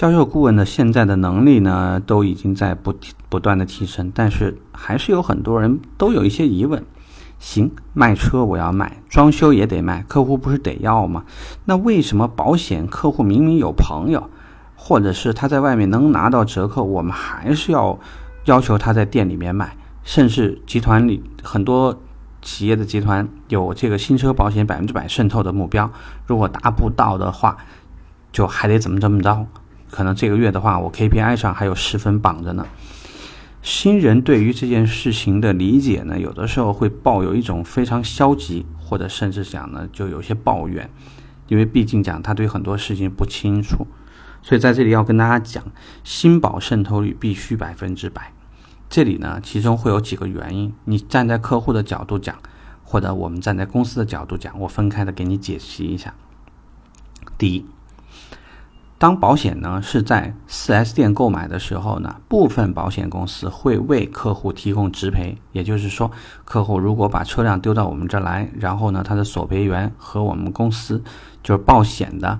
[0.00, 2.94] 销售顾问的现在的能力呢，都已经在不
[3.28, 6.82] 不断的提升，但是还是有很多人都有一些疑问。
[7.38, 11.26] 行，卖车我要卖，装修也得卖，客户不是得要吗？
[11.66, 14.30] 那为什么保险客户明明有朋友，
[14.74, 17.98] 或者是他在外面能拿到折扣，我们还是要
[18.46, 19.76] 要求他在店里面卖？
[20.02, 22.00] 甚至集团里很多
[22.40, 25.90] 企业的集团有这个新车保险百分之百渗透的目标，
[26.26, 27.58] 如果达不到的话，
[28.32, 29.46] 就还得怎么怎么着？
[29.90, 32.66] 可能这个月的话，我 KPI 上还有十分绑着呢。
[33.62, 40.88] 新人对于这件事情的理解呢，有的时候会抱有一种非常消极，或者甚至讲呢，就有些抱怨，
[41.48, 43.86] 因为毕竟讲他对很多事情不清楚。
[44.40, 45.62] 所以在这里要跟大家讲，
[46.02, 48.32] 新保渗透率必须百分之百。
[48.88, 50.72] 这里呢，其中会有几个原因。
[50.86, 52.36] 你站在客户的角度讲，
[52.82, 56.14] 或者我们站在公司的角度讲，我分开的给你解析一下。
[57.36, 57.66] 第一。
[59.00, 66.10] 当保险呢是在 4S 店购买的时候呢，部分保险公司会为客户提供直赔，也就是说，
[66.44, 71.02] 客户如果把车辆丢到我们这儿来，然后呢，他的索赔员和我们公司
[71.42, 72.38] 就是保险的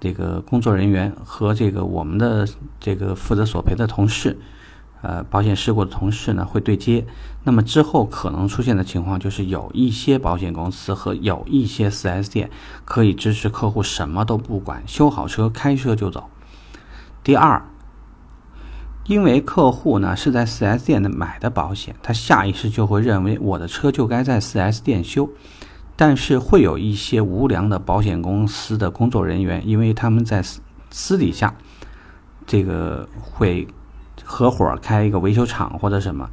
[0.00, 2.48] 这个工作人员和这个我们的
[2.80, 4.38] 这个负责索赔的同事。
[5.00, 7.06] 呃，保险事故的同事呢会对接，
[7.44, 12.50] 那么之后可能出现的情况就是有一些保险公司和有一些 4S 店
[12.84, 16.28] 可以支持客户什么都不管，修好车开车就走。
[17.22, 17.62] 第二，
[19.06, 25.30] 因为客户呢是在 4S 店的买的保险，他下意识就会认为我的车就该在 4S 店修，
[25.94, 30.60] 但是会有一些无良的保险公司的工作人员，因为他们在私
[30.90, 31.54] 私底下
[32.44, 33.68] 这个会。
[34.24, 36.28] 合伙开一个维修厂或者什么，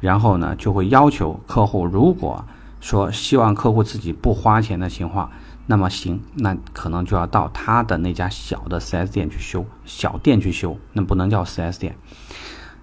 [0.00, 2.44] 然后呢就会要求客户，如果
[2.80, 5.30] 说希望客户自己不花钱的情况，
[5.66, 11.96] 那么行，那可能就要到他的那家小的 4S 店去修，小店去修，那不能叫 4S 店。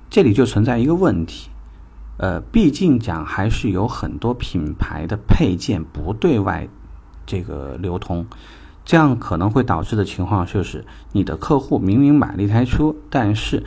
[0.10, 1.50] 这里就存在一个问题，
[2.18, 6.68] 呃，毕竟讲还是有很多品牌的配件不对外
[7.26, 8.26] 这个流通，
[8.84, 13.64] 这样可能会导致的情况就是，你的客户明明买了一台车，但是。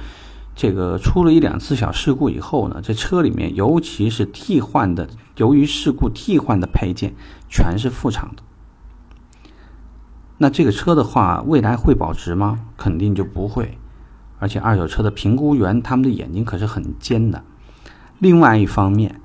[0.59, 7.15] 这个出了一两次小事故以后呢，这车里面尤其是替换的，由于事故替换的配件
[7.49, 8.43] 全是副厂的。
[10.39, 12.59] 那这个车的话，未来会保值吗？
[12.77, 13.79] 肯定就不会。
[14.41, 17.45] 而且二手车的评估员他们的眼睛可是很尖的。
[18.19, 19.21] 另外一方面，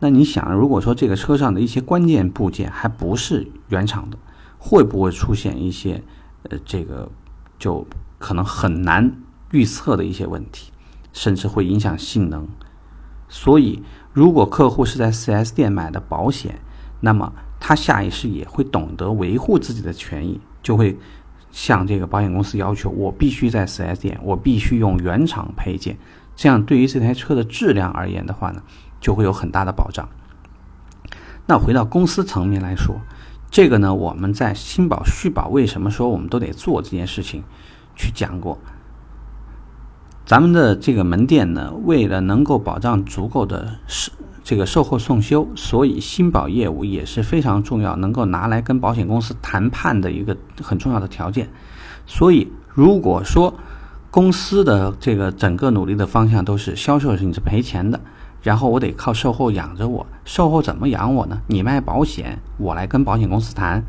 [0.00, 4.18] 那你想，如果说这个车上的一些关键部件还不是原厂的，
[4.58, 6.02] 会不会出现一些
[6.50, 7.08] 呃，这个
[7.56, 7.86] 就
[8.18, 9.12] 可能很难
[9.52, 10.71] 预测的一些问题？
[11.12, 12.46] 甚至会影响性能，
[13.28, 16.58] 所以如果客户是在 4S 店买的保险，
[17.00, 20.98] 那么他下意识也会懂得维护自己的权益，就会
[21.50, 25.96] 向这个保险公司要求：我必须在 4S 店，我必须用原厂配件。
[26.34, 28.62] 这样对于这台车的质量而言的话呢，
[29.00, 30.08] 就会有很大的保障。
[31.46, 32.96] 那回到公司层面来说，
[33.50, 37.42] 这个呢，我们在新保续保为什么说我们都得做这件事情，
[37.94, 38.58] 去讲过。
[40.24, 44.12] 咱们的这个门店呢，为了能够保障足够的售
[44.44, 51.48] 这个售后送修，所以新保业务也是非常重要，能够拿来跟保险公司谈判的一个很重要的条件。
[52.06, 53.54] 所以，如果说
[54.10, 58.00] 公司的这个整个努力的方向都是销售是你是赔钱的，
[58.42, 61.40] 然后我得靠售后养着我，售后怎么养我呢？
[61.46, 63.84] 你卖保险，我来跟保险公司谈。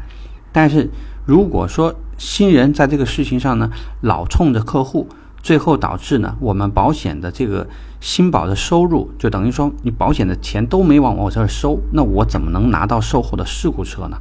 [0.52, 0.90] 但是
[1.26, 3.70] 如果说新人在这个事情上呢，
[4.02, 5.08] 老冲着客户。
[5.44, 7.68] 最后导致呢，我们保险的这个
[8.00, 14.18] 新保的收入，就等于说你保险的钱都没往我这儿收，那我怎么能拿到售后的事故车呢？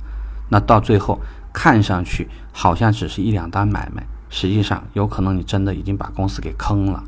[0.51, 1.21] 那到最后
[1.53, 7.03] 看上去好像只是一两单买卖，实际上有可能你真的已经把公司给坑了。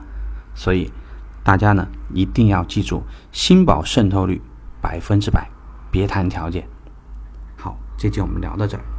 [0.54, 0.90] 所以
[1.42, 3.02] 大家呢一定要记住，
[3.32, 4.40] 新保渗透率
[4.80, 5.50] 百分之百，
[5.90, 6.64] 别谈条件。
[7.56, 8.93] 好，这节我们聊到这儿。